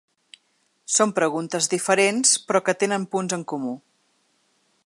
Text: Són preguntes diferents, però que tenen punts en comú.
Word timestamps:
Són 0.93 1.13
preguntes 1.19 1.69
diferents, 1.75 2.33
però 2.49 2.65
que 2.69 2.77
tenen 2.85 3.09
punts 3.15 3.39
en 3.41 3.49
comú. 3.53 3.79